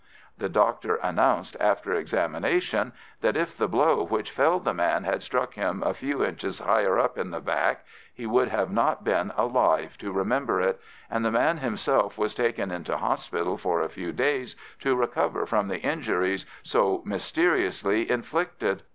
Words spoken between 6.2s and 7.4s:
inches higher up in the